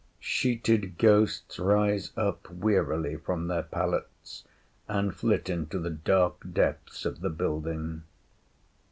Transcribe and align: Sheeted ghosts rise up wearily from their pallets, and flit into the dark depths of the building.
Sheeted 0.19 0.97
ghosts 0.97 1.59
rise 1.59 2.11
up 2.17 2.49
wearily 2.49 3.17
from 3.17 3.45
their 3.45 3.61
pallets, 3.61 4.43
and 4.87 5.13
flit 5.13 5.47
into 5.47 5.77
the 5.77 5.91
dark 5.91 6.41
depths 6.53 7.05
of 7.05 7.19
the 7.21 7.29
building. 7.29 8.01